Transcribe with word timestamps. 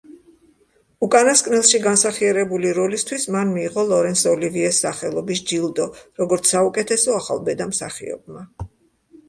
უკანასკნელში 1.07 1.81
განსახიერებული 1.83 2.71
როლისთვის 2.77 3.27
მან 3.35 3.53
მიიღო 3.57 3.85
ლორენს 3.91 4.25
ოლივიეს 4.33 4.81
სახელობის 4.87 5.45
ჯილდო, 5.53 5.89
როგორც 6.23 6.53
საუკეთესო 6.57 7.17
ახალბედა 7.23 7.73
მსახიობმა. 7.77 8.47